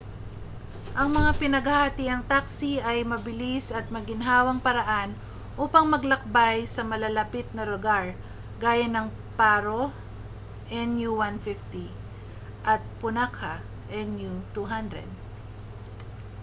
ang 0.99 1.09
mga 1.17 1.31
pinaghahatiang 1.41 2.23
taksi 2.31 2.73
ay 2.91 2.99
mabilis 3.13 3.65
at 3.79 3.85
maginhawang 3.95 4.57
paraan 4.67 5.11
upang 5.63 5.85
maglakbay 5.93 6.57
sa 6.75 6.81
malalapit 6.91 7.45
na 7.55 7.63
lugar 7.71 8.05
gaya 8.63 8.87
ng 8.89 9.07
paro 9.37 9.83
nu 10.97 11.11
150 11.21 11.53
at 12.71 12.81
punakha 13.01 13.55
nu 14.17 14.31
200 14.57 15.05